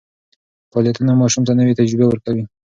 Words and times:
فعالیتونه 0.71 1.11
ماشوم 1.21 1.43
ته 1.47 1.53
نوې 1.59 1.73
تجربې 1.79 2.05
ورکوي. 2.07 2.43